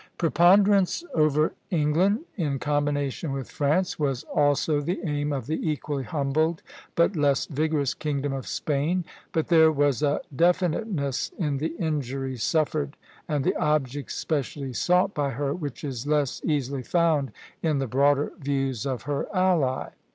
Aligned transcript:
Preponderance 0.17 1.03
over 1.13 1.53
England, 1.69 2.21
in 2.35 2.57
combination 2.57 3.33
with 3.33 3.51
France, 3.51 3.99
was 3.99 4.23
also 4.33 4.81
the 4.81 4.99
aim 5.05 5.31
of 5.31 5.45
the 5.45 5.69
equally 5.69 6.03
humbled 6.03 6.63
but 6.95 7.15
less 7.15 7.45
vigorous 7.45 7.93
kingdom 7.93 8.33
of 8.33 8.47
Spain; 8.47 9.05
but 9.31 9.49
there 9.49 9.71
was 9.71 10.01
a 10.01 10.21
definiteness 10.35 11.29
in 11.37 11.59
the 11.59 11.75
injuries 11.77 12.41
suffered 12.41 12.97
and 13.27 13.43
the 13.43 13.55
objects 13.57 14.15
specially 14.15 14.73
sought 14.73 15.13
by 15.13 15.29
her 15.29 15.53
which 15.53 15.83
is 15.83 16.07
less 16.07 16.41
easily 16.43 16.81
found 16.81 17.31
in 17.61 17.77
the 17.77 17.85
broader 17.85 18.31
views 18.39 18.87
of 18.87 19.03
her 19.03 19.27
ally. 19.35 19.89